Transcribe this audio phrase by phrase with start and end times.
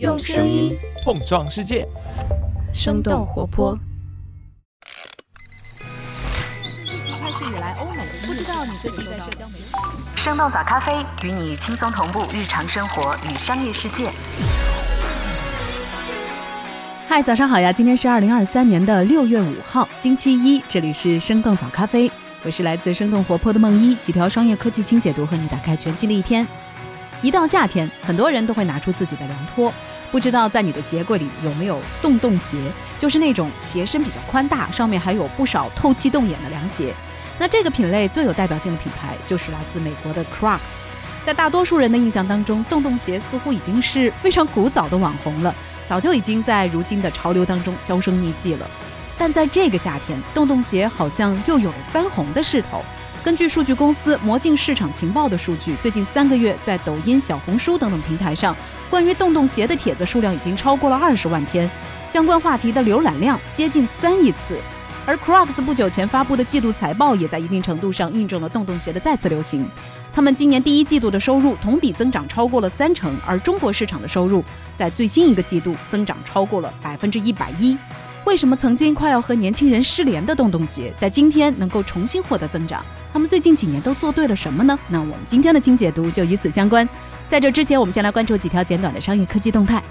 [0.00, 1.86] 用声音碰撞世界，
[2.72, 3.78] 生动活泼。
[7.20, 9.72] 开始以来，欧美不知道你最近在社交媒体。
[10.16, 14.10] 生动早咖啡与你轻松同步日常生活与商业世界。
[17.06, 17.72] 嗨，早上好呀！
[17.72, 22.10] 今天是二零二三年的六月五号，星期一，这里是生动早咖啡，
[22.42, 26.44] 我是来自生动活泼的梦一，几条商业科技轻解读，和你打开全新的一天。
[27.24, 29.72] 一到夏天，很多人都会拿出自己的凉拖。
[30.12, 32.58] 不知道在你的鞋柜里有没有洞洞鞋，
[32.98, 36.94] 就是那种鞋身比较宽大，上面还有不少透气洞眼的凉鞋。
[37.38, 40.82] 那这个品类最有代表性的品牌就是来自美国的 Crocs。
[41.24, 45.54] 在大多数人的印象当中，洞洞鞋似乎已经是非常古早的网红了，
[45.86, 48.70] 早就已经在如今的潮流当中销声匿迹了。
[49.16, 52.84] 但在这个夏天，洞洞鞋好像又有了翻红的势头。
[53.24, 58.54] 根据数据公司魔镜市场情报的数据，最近三个月，在抖音、小红书等等平台上，
[58.90, 61.68] 关于洞洞鞋的帖子数量已经超过了二十万篇，
[62.06, 64.60] 相关话题的浏览量接近三亿次。
[65.06, 69.66] 而 Crocs 不久前发布的季度财报，也在一定程度上印证了洞洞鞋的再次流行。
[70.12, 74.44] 他们今年第一季度的收入同比增长超过了三成，而中国市场的收入
[74.76, 77.74] 在最新一个季度增长超过了百分之一百一。
[78.26, 82.84] 为什么曾经快要和年轻人失联的洞洞鞋，在今天能够重新获得增长？
[83.12, 84.76] 他们最近几年都做对了什么呢？
[84.88, 86.88] 那我们今天的精解读就与此相关。
[87.28, 89.82] 在这之前，我们先来关注几条简短的商业科技动态。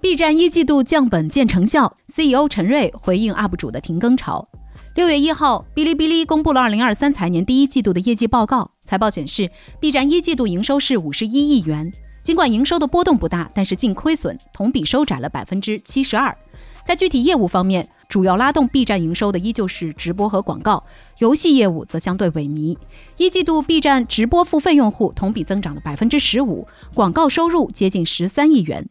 [0.00, 4.48] B 站一季度降本见成效，CEO 陈瑞回应 UP 主的停更潮。
[4.96, 8.72] 六月一号，哔哩哔哩公布了二零二三财年第一季度的业绩报告。
[8.80, 11.92] 财报显示，B 站一季度营收是五十一亿元。
[12.22, 16.36] 尽管营收的波动不大，但是净亏损同比收窄了百分之七十二。
[16.84, 20.82] 在具体业务方面，主要拉动 B 站营收的依旧是直播和广告，
[21.18, 22.76] 游戏业务则相对萎靡。
[23.16, 28.88] 一季度 B 站直播付费用户同比增长了百分之十五，广告收入接近十三亿元。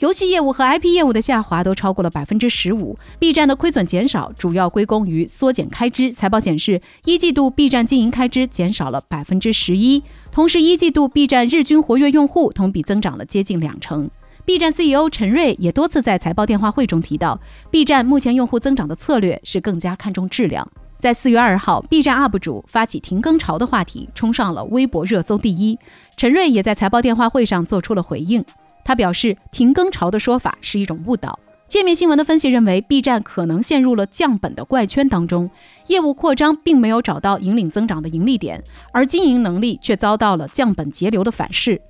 [0.00, 6.10] 游戏业务和 IP 业务的下滑都超过了百分之十五，B 站的亏损减少主要归功于缩减开支。
[6.10, 10.02] 财报显示，一季度 B 站经营开支减少了百分之十一，
[10.32, 14.08] 同时一季度 B 站日均活跃用户同比增长了接近两成。
[14.46, 17.38] B 站 CEO 陈瑞也多次在财报电话会中提到
[17.70, 20.66] ，B 站目前用户增长的策略是更加看重质量。
[20.94, 25.78] 在四月二号，B 站 UP 主发起停更潮的话题冲上了微博热搜第一，
[26.16, 28.42] 陈瑞也在财报电话会上做出了回应。
[28.90, 31.38] 他表示，停更潮的说法是一种误导。
[31.68, 35.48] 界面新闻的分析认为，B 站可能陷入了降本的怪圈当中，
[35.86, 38.60] 业务扩张并没有找到引领增长的盈利点，
[38.92, 41.80] 而经营能力却遭到了降本节流的反噬。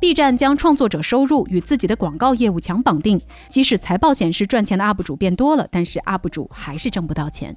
[0.00, 7.56] B 站将创作者收入与自己的广告业务强绑定，即使财报显示赚钱的 UP 主变多了，但是 UP 主还是挣不到钱。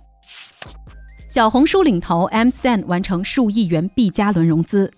[1.28, 4.92] 小红书领头 M Stand 完成数亿元 B 加轮融资。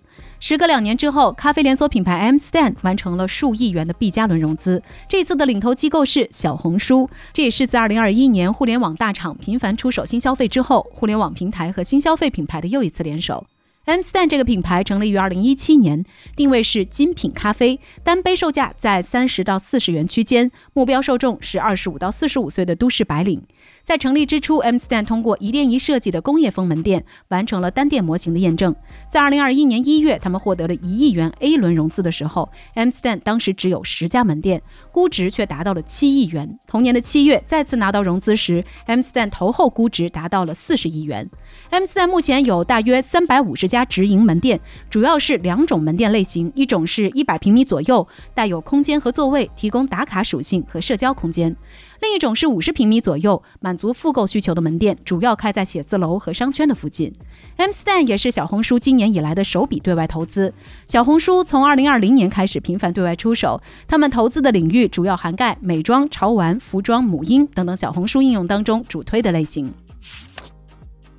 [0.46, 4.82] 时隔两年之后，咖啡连锁品牌 M Stand 完成了数亿元的 B 加轮融资。
[5.08, 13.46] 这次的领头机构是小红书，这也是自2021年互联网大厂频繁出手新消费之后，互联网平台和新消费品牌的又一次联手。
[13.86, 16.04] M Stand 这个品牌成立于2017年，
[16.36, 23.42] 定位是精品咖啡，单杯售价在三十到四十元区间，目标受众是二十五到四十五岁的都市白领。
[23.84, 28.74] 在成立之初，M Stand 通过一店一设计的工业风门店完成了单店模型的验证。
[29.10, 36.58] 在二零二一年一月，他们获得了一亿元 A 轮融资的时候，M Stand 当时只有十家门店，估值却达到了七亿元。
[36.66, 41.28] 同年的七月，再次拿到融资时，M Stand 投后估值达到了四十亿元。
[41.68, 44.58] M Stand 目前有大约三百五十家直营门店，
[44.88, 51.54] 主要是两种门店类型，一种是一百平米左右，带有空间和座位，提供打卡属性和社交空间。
[52.00, 57.12] 另一种是五十平米左右，满足复购需求的门店，主要开在写字楼和商圈的附近。
[57.56, 60.52] M Stand 也是小红书今年以来的首笔对外投资。
[60.86, 69.72] 小红书从二零二零年开始频繁对外出手，他们投资的领域主要涵盖美妆、潮玩、服装、母婴等等小红书应用当中主推的类型。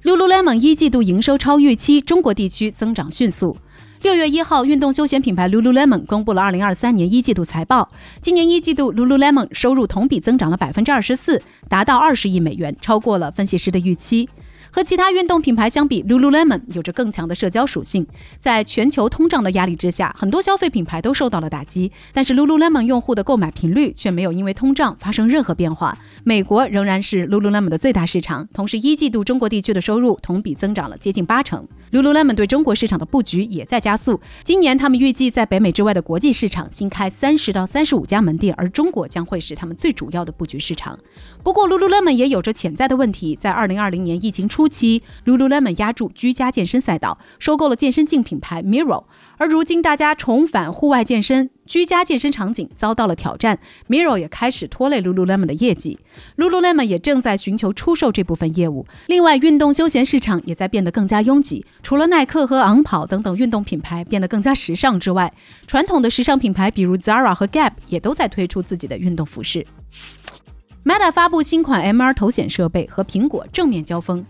[0.05, 3.57] Lululemon 一季度营收超预期，中国地区增长迅速。
[4.03, 7.89] 六月一号，运动休闲品牌 Lululemon 公布了二零二三年一季度财报。
[8.21, 14.29] 今年一季度，Lululemon 收入同比增长了百分之二十四，达到二十亿美元，超过了分析师的预期。
[14.75, 18.05] 和其他运动品牌相比，Lululemon 有着更强的社交属性。
[18.39, 25.97] 在全球通胀的压力之下，很多消费品牌都受到了打击，但是 Lululemon 用户的购买频率却没有因为通胀发生任何变化。
[26.25, 31.65] 美国仍然是 Lululemon 的最大市场，同时一季度中国地区的收入同比增长了接近八成。
[31.93, 34.19] Lululemon 对中国市场的布局也在加速。
[34.43, 40.99] 今年他们预计在北美之外的国际市场新开三十到三十五家门店，而中国将会是他们最主要的布局市场。
[41.41, 44.64] 不过，Lululemon 也有着潜在的问题，在二零二零年疫情初。
[44.65, 49.03] 初期，Lululemon 压住居家健身赛道，收购了健身镜品牌 Mirror。
[49.37, 55.99] 而如今大家重返户外健身，居家健身场景遭到了挑战，Mirror 也开始拖累 Lululemon 的业绩。
[56.37, 58.87] Lululemon 也正在寻求出售这部分业务。
[59.05, 61.63] 另外，运动休闲市场也在变得更加拥挤。
[61.83, 65.31] 除了耐克和昂跑等等运动品牌变得更加时尚之外，
[65.67, 69.63] 传统的时尚品牌比如 Zara 和 Gap 也都在推出自己的运动服饰。
[70.83, 74.25] Meta 发布新款 MR 头显设备和苹果正面交锋。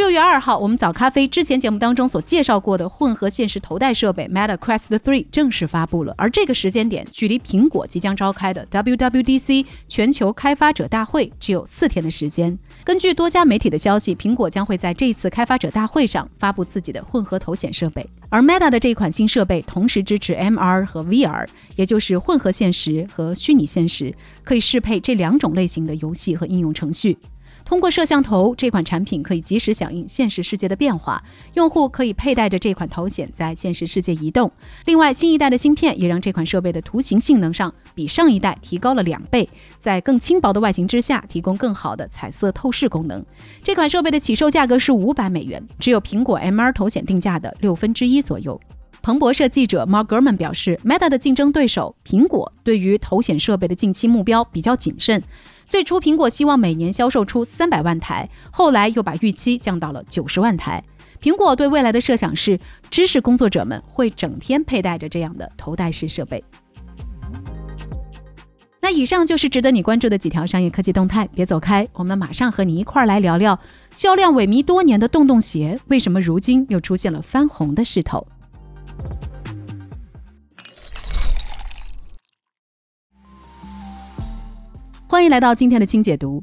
[0.00, 6.14] 六月二号，我们早咖啡之前节目当中所介绍过的混合现实头戴设备 Meta Quest 3正式发布了。
[6.16, 12.58] 而这个时间点，距离苹果即将召开的 WWDC 全球开发者大会只有四天的时间。
[12.82, 18.04] 根据多家媒体的消息，苹果将会在这次开发者大会上发布自己的混合头显设备。
[18.30, 24.14] 而 Meta 的这款新设备同时支持 MR 和 VR，也就是混合现实和虚拟现实，
[24.44, 27.18] 可以适配这两种类型的游戏和应用程序。
[27.70, 31.22] 通过摄像头，这款产品可以及时响应现实世界的变化。
[31.54, 34.50] 用户可以佩戴着这款头显在现实世界移动。
[34.86, 43.24] 另外，新一代的芯片也让这款设备的图形性能上比上一代提高了两倍，在更轻薄的外形之下，提供更好的彩色透视功能。
[43.62, 48.60] 这款设备的起售价格是五百美元，只有苹果 MR 头显定价的六分之一左右。
[49.02, 55.22] 彭博社记者 Mark Gurman 表示，Meta 的竞争对手苹果对于头显设备的近期目标比较谨慎。
[55.70, 60.82] 最初，苹果希望每年销售出三百万台，后来又把预期降到了九十万台。
[61.22, 62.58] 苹果对未来的设想是，
[62.90, 66.42] 知识工作者们会整天佩戴着这样的头戴式设备。
[68.80, 73.56] 那以上就是值得你关注的几条商业科技动态，别走开，我们马上和你一块儿来聊聊
[73.94, 78.26] 销量萎靡多年的洞洞鞋，为什么如今又出现了翻红的势头。
[85.10, 86.40] 欢迎来到今天的轻解读。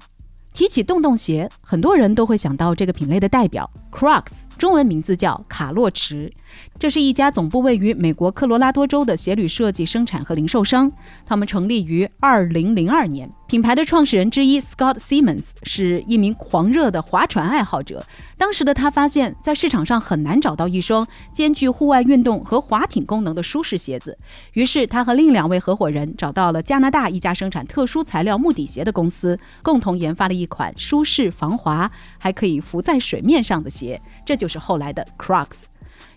[0.54, 6.32] 提起洞洞鞋，很多人都会想到这个品类的代表 Crocs，中文名字叫卡洛驰。
[6.80, 10.90] 这是一家总部位于美国科罗拉多州的鞋履设计、生产和零售商。
[11.26, 13.30] 他们成立于二零零二年。
[13.48, 18.06] 品牌的创始人之一 Scott Simmons 是一名狂热的划船爱好者。
[18.38, 24.18] 当时的他发现，在市场上很难找到一双兼具户外运动和划艇功能的舒适鞋子。
[24.54, 34.00] 于是，他和另两位合伙人找到了加拿大一家生产特殊材料木底鞋的公司，共同研发了一款舒适、防滑，还可以浮在水面上的鞋。
[34.24, 35.64] 这就是后来的 Crocs。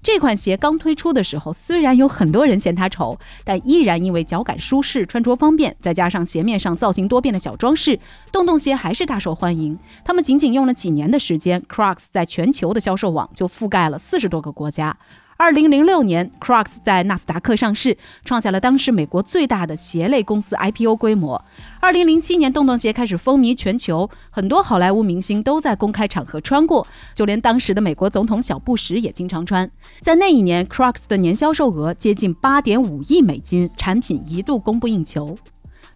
[0.03, 7.99] 这款鞋刚推出的时候，虽然有很多人嫌它丑，但依然因为脚感舒适、穿着方便，再加上鞋面上造型多变的小装饰，
[8.33, 9.79] 洞洞鞋还是大受欢迎。
[10.05, 14.97] 他们仅仅用了几年的时间，Crocs 在全球的销售网就覆盖了四十多个国家。
[15.41, 17.97] 二零零六年，Crocs 在纳斯达克上市，
[18.27, 21.43] 创下了当时美国最大的鞋类公司 IPO 规模。
[21.81, 29.71] 二零零七年，洞洞鞋开始风靡全球，很多好莱坞明星都在公开场合穿过，就连当时的美国总统小布什也经常穿。
[30.01, 35.39] 在那一年，Crocs 的年销售额接近八点五亿美金，产品一度供不应求。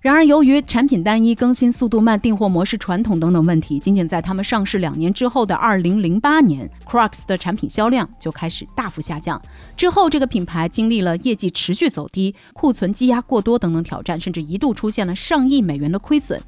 [0.05, 9.41] 然而，由于产品单一、更新速度慢、订货模式传统等等问题，仅仅在他们上市两年之后的二零零八年，Crocs 的产品销量就开始大幅下降。
[9.79, 16.39] 之后，这个品牌经历了业绩持续走低、库存积压过多等等挑战，甚至一度出现了上亿美元的亏损。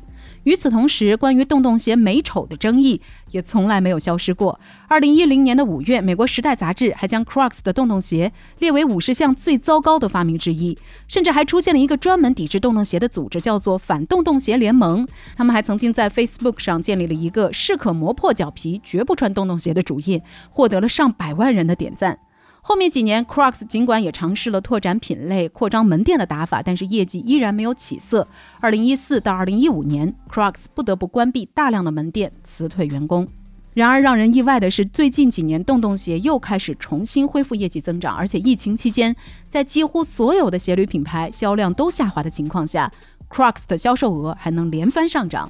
[0.47, 3.01] 与此同时，关于洞洞鞋美丑的争议
[3.33, 4.61] 也从来没有消失过。
[4.87, 15.05] 二零一零年的五月，美国《时代》杂志还将 Crocs 的洞洞鞋列为五十项最糟糕的发明之一，甚至还出现了一个专门抵制洞洞鞋的组织，叫做“反洞洞鞋联盟”。
[15.35, 22.21] 他们还曾经在 Facebook 上建立了一个“适可磨破脚皮，绝不穿洞洞鞋”的主页，获得了上百万人的点赞。
[22.69, 28.27] 后面几年，Crocs 尽管也尝试了拓展品类、扩张门店的打法，但是业绩依然没有起色。
[28.59, 33.25] 二零一四到二零一五年，Crocs 不得不关闭大量的门店，辞退员工。
[33.75, 39.15] 然而，让人意外的是，最近几年，洞洞鞋又开始重新恢复业绩增长，而且疫情期间，
[39.49, 42.91] 在几乎所有的鞋履品牌销量都下滑的情况下
[43.31, 45.49] ，Crocs 的销售额还能连番上涨。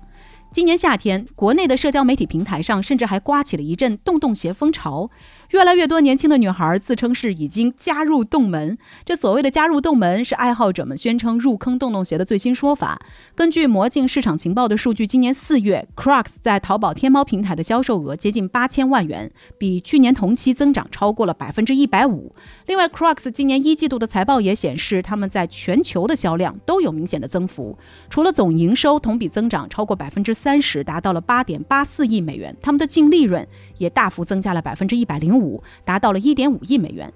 [0.51, 5.11] 今年夏天，国内的社交媒体平台上甚至还刮起了一阵洞洞鞋风潮。
[5.51, 8.77] 越来越多年轻的女孩自称是已经加入洞门。
[9.05, 13.01] 这所谓的加入洞门，是爱好者们宣称入坑洞洞鞋的最新说法。
[13.35, 22.35] 根据魔镜市场情报的数据，今年四月，Crocs 在淘宝天猫平台的销售额接近八千万元，比去年同期增长超过了百分之一百五。
[22.67, 27.79] 另外，Crocs 今年一季度的财报也显示，他们在全球的销量都有明显的增幅。
[28.11, 33.47] 除了总营收同比增长超过百分之三十，达到了八点八四亿美元，他们的净利润
[33.79, 37.13] 也大幅增加了百分之一百零五，达到了一点五亿美元。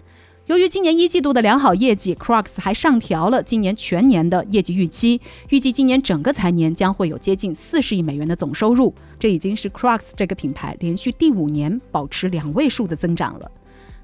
[0.46, 8.92] 由于今年一季度的良好业绩，Crocs 还上调了今年全年的业绩预期，预计今年整个财年将会有接近四十亿美元的总收入。
[9.18, 13.50] 这已经是 Crocs 这个品牌连续第五年保持两位数的增长了。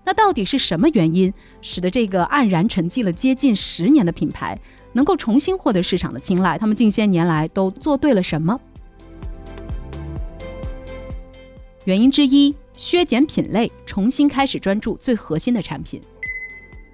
[0.05, 4.57] 那到底是什么原因使得这个黯然沉寂了接近十年的品牌
[4.93, 6.57] 能够重新获得市场的青睐？
[6.57, 8.61] 他们近些年来都做对了什么？
[11.87, 15.99] 原因之一，削减品类，重新开始专注最核心的产品。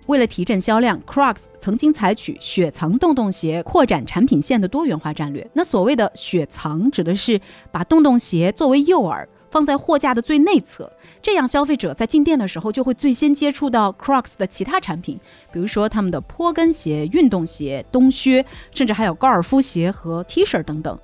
[0.07, 5.49] 为了提振销量，Crocs 曾经采取雪藏洞洞鞋扩展产品线的多元化战略。
[5.53, 7.41] 那所谓的雪藏，指的是
[7.73, 15.19] 把洞洞鞋作为诱饵放在货架的最内侧，这样消费者在进店的时候就会最先接触到 Crocs 的其他产品，
[15.53, 20.99] 比如说他们的坡跟鞋、运动鞋、冬靴，甚至还有高尔夫鞋和 T 恤等等。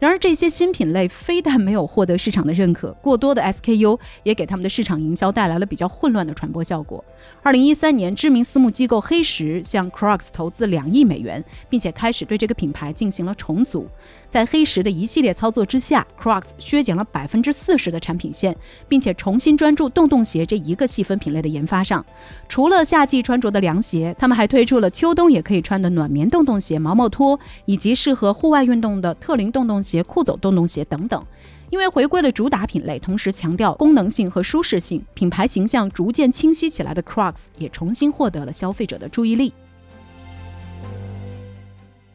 [0.00, 7.04] 然而，这些新品类非但没有获得市场的认可，过多的 SKU 也给他们的市场营销带来了比较混乱的传播效果。
[7.42, 13.88] 二零一三年，知名私募机构黑石向 Crocs 投资两亿美元，并且开始对这个品牌进行了重组。
[14.28, 18.54] 在黑石的一系列操作之下，Crocs 削减了百分之四十的产品线，
[18.86, 22.04] 并且重新专注洞洞鞋这一个细分品类的研发上。
[22.48, 31.24] 除了夏季穿着的凉鞋，他们还推出了秋冬也可以穿的暖棉洞洞鞋、毛毛拖，以及适合户外运动的特林洞洞鞋、酷走洞洞鞋等等。
[31.70, 39.52] 因为回归了主打品类，同时强调功能性和舒适性，品牌形象逐渐清晰起来的 Crocs 也重新获得了消费者的注意力。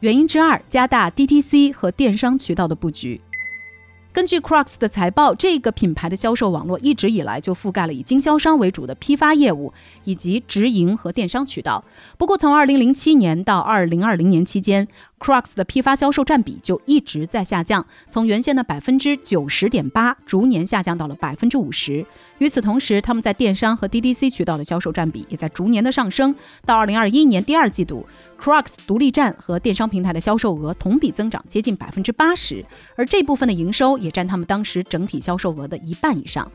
[0.04, 3.18] 原因之二，加大 DTC 和电商渠道的布局。
[4.12, 9.72] 根据 Crocs 的财报，这个品牌的销售网络一直以来就覆盖了以经销商为主的批发业务
[10.04, 11.82] 以及直营和电商渠道。
[12.18, 14.86] 不过，从2007年到2020年期间
[15.18, 22.04] ，Crocs 的批发销售占比就一直在下降，从原先的百分之九十点八逐年下降到了百分之五十。
[22.38, 26.34] 与此同时，他们在电商和 DTC 渠道的销售占比也在逐年的上升。
[26.66, 28.06] 到2021年第二季度。
[28.36, 32.62] Crocs 独立站和电商平台的销售额同比增长接近百分之八十，
[32.94, 36.50] 而这部分的营收也占他们当时整体销售额的一半以上。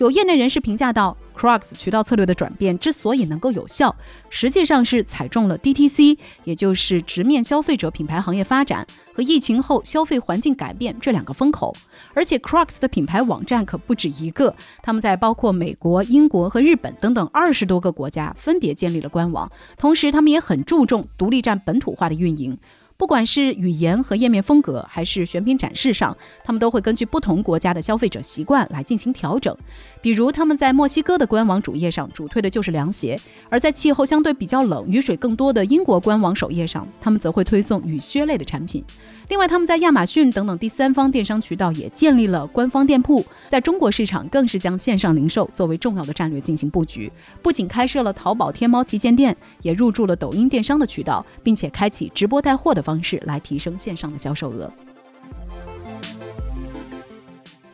[0.00, 3.94] 有业内人士评价到，Crocs 渠道策略的转变之所以能够有效，
[4.30, 11.76] 实际上是踩中了 DTC，也就是直面消费者品牌行业发展和疫情后消费环境改变这两个风口。
[12.14, 22.56] 而且，Crocs 的品牌网站可不止一个，他们在包括美国、英国和日本等等二十多个国家分别建立了官网，同时他们也很注重独立站本土化的运营。
[23.00, 26.14] 不管是语言和页面风格，还是选品展示上，
[26.44, 29.56] 他们都会根据不同国家的消费者习惯来进行调整。
[30.02, 38.84] 比如，他们在墨西哥的官网主页上主推的就是凉鞋；而在气候相对比较冷、雨水更多的英国官网首页上，他们则会推送雨靴类的产品。
[39.30, 47.10] 另外，他们在亚马逊等等第三方电商渠道也建立了官方店铺，在中国市场更是将线上零售作为重要的战略进行布局。
[47.40, 54.68] 不仅开设了淘宝、天猫旗舰店，也入驻了抖音电商的渠道，并且开启直播带货的方式来提升线上的销售额。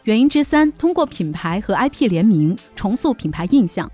[0.05, 3.91] 原因之三，通过品牌和 IP 联名重塑品牌印象。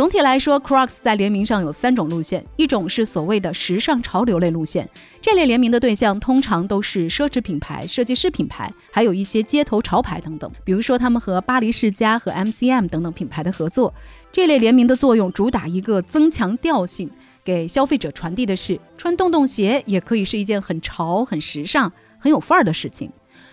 [0.00, 4.88] 总体来说，Crocs 在联名上有三种路线，一种是所谓的时尚潮流类路线，
[5.20, 10.50] 这类联名的对象通常都是奢侈品牌、设计师品牌，还有一些街头潮牌等等。
[10.64, 13.92] 比如说，他们和巴黎世家和 MCM 等等品牌的合作，
[14.32, 17.10] 这类联名的作用主打一个增强调性，
[17.44, 23.12] 给消费者传递的是穿洞洞鞋也可以是一件很潮、很时尚、很有范儿的事情。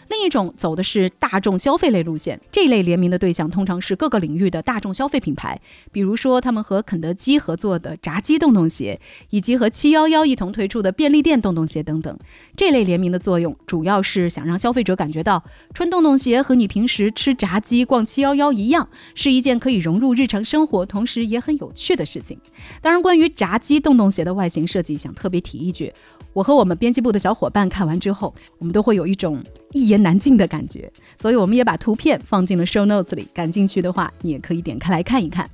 [0.09, 5.59] 另一种走的是大众消费类路线，这类联名的对象通常是各个领域的大众消费品牌，
[5.91, 8.99] 比如说他们和肯德基合作的炸鸡洞洞鞋，
[9.29, 12.17] 以及和七幺幺一同推出的便利店洞洞鞋等等。
[12.55, 22.39] 这类联名的作用主要是想让消费者感觉到穿洞洞鞋和你平时吃炸鸡、逛七幺幺一样，是一件可以融入日常生活，同时也很有趣的事情。
[22.81, 25.93] 当然，关于炸鸡洞洞鞋的外形设计，想特别提一句。
[26.37, 29.41] 我和我们编辑部的小伙伴看完之后，我们都会有一种
[29.71, 30.87] 一言难尽的感觉，
[31.19, 33.27] 所以我们也把图片放进了 show notes 里。
[33.33, 35.49] 感兴趣的话，你也可以点开来看一看。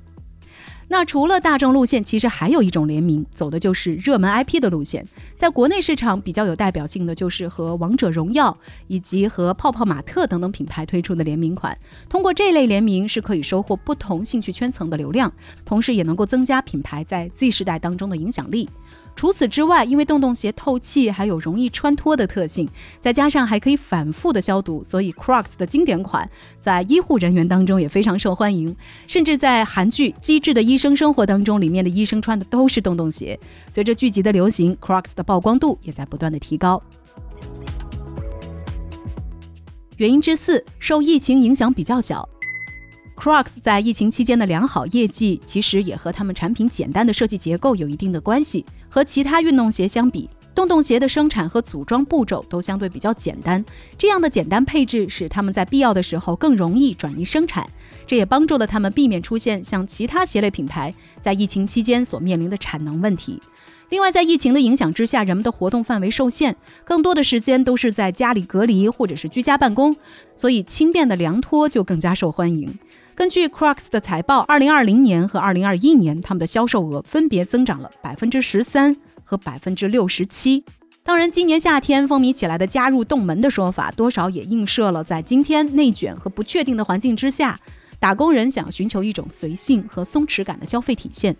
[0.86, 5.08] 那除了大众路线，其实还有一种联名，走的就是热门 IP 的路线。
[5.34, 8.54] 在国内市场比较有代表性的就是和王者荣耀
[8.86, 11.76] 以及和泡泡玛特等等品牌推出的联名款。
[12.10, 15.32] 通过这类联名，是可以收获不同兴趣圈层的流量，
[15.64, 18.68] 同时也能够增加品牌在 Z 时代当中的影响力。
[19.16, 22.68] 除此之外，因为洞洞鞋透气，还有容易穿脱的特性，
[23.00, 26.28] 再加上还可以反复的消毒，所以 Crocs 的经典款
[26.60, 28.74] 在医护人员当中也非常受欢迎。
[29.06, 33.38] 甚至在韩剧《机智的医生生活》当中，里面的医生穿的都是洞洞鞋。
[33.70, 36.82] 随着剧集的流行，Crocs 的曝光度也在不断的提高。
[39.96, 42.28] 原因之四，受疫情影响比较小。
[43.16, 48.64] Crocs 在疫情期间的良好业绩，其实也和他们产品简单的设计结构有一定的关系。
[48.88, 53.64] 和其他运动鞋相比，洞洞鞋的生产和组装步骤都相对比较简单。
[53.96, 57.66] 这样的简单配置使他们在必要的时候更容易转移生产，
[58.06, 63.40] 这也帮助了他们避免出现像其他鞋类品牌在疫情期间所面临的产能问题。
[63.90, 69.94] 另外，在疫情的影响之下，人们的活动范围受限，更多的时间都是在家里隔离或者是居家办公，
[70.34, 72.76] 所以轻便的凉拖就更加受欢迎。
[73.16, 80.64] 根据 Crocs 的财报，二零二零年和二零二一年，他们的销售额分别增长了百分之十三和百分之六十七。
[81.04, 87.56] 当然，今年夏天风靡起来的“加入洞门”的说法，多少也映射了在今天内卷和不确定的环境之下，
[88.00, 91.36] 打工人想寻求一种随性和松弛感的消费体现。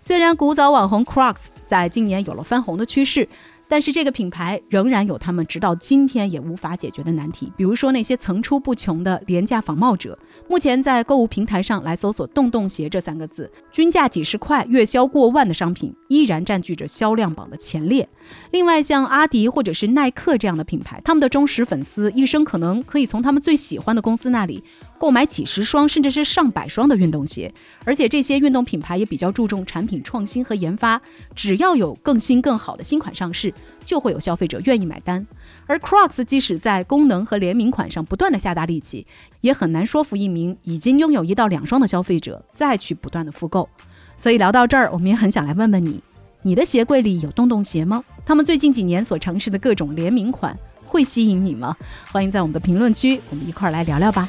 [0.00, 3.28] 虽然古早网红 Crocs 在今年有了翻红的趋势。
[3.68, 10.18] 但是这个品牌仍然有他们直到今天也无法解决的难题，比如说那些层出不穷的廉价仿冒者。
[10.48, 18.08] 目前在购物平台上来搜索“洞洞鞋”这三个字，均价几十块、月销过万的商品依然占据着销量榜的前列。
[18.50, 24.62] 另外，像阿迪或者是耐克这样的品牌，他们的忠实粉丝一生可能可以从他们最喜欢的公司那里。
[24.98, 31.00] 购买几十双甚至是上百双的运动鞋，而且这些运动品牌也比较注重产品创新和研发，
[31.36, 35.24] 只要有更新更好的新款上市，就会有消费者愿意买单。
[35.66, 39.06] 而 Crocs 即使在功能和联名款上不断的下大力气，
[39.40, 43.68] 也很难说服一名已经拥有一到两双的消费者再去不断的复购。
[44.16, 46.02] 所以聊到这儿，我们也很想来问问你，
[46.42, 48.02] 你的鞋柜里有洞洞鞋吗？
[48.24, 51.76] 他们最近几年所尝试的各种联名款会吸引你吗？
[52.12, 54.28] 欢迎在我们的评论区，我们一块儿来聊聊吧。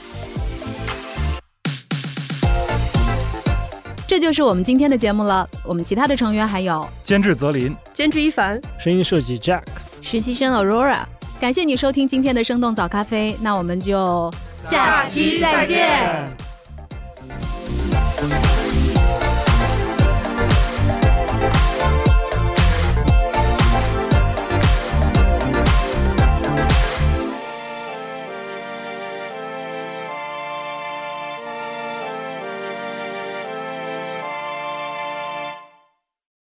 [4.07, 5.47] 这就是我们今天的节目了。
[5.63, 9.61] 我们其他的成员还有监制泽林、监制一凡、声音设计 Jack、
[10.01, 11.03] 实习生 Aurora。
[11.39, 16.48] 感谢你收听今天的生动早咖啡，那我们就下期再见。